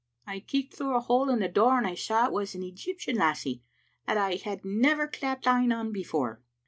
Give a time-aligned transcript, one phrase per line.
[0.25, 3.17] I keeked through a hole in the door, and I saw it was an Egyptian
[3.17, 3.61] lassie
[4.07, 6.41] 'at I had never clapped een on afore.